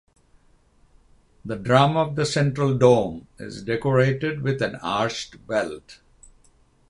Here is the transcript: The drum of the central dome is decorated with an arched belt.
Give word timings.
The 1.45 1.57
drum 1.57 1.95
of 1.95 2.15
the 2.15 2.25
central 2.25 2.75
dome 2.75 3.27
is 3.37 3.61
decorated 3.61 4.41
with 4.41 4.59
an 4.63 4.77
arched 4.77 5.45
belt. 5.45 5.99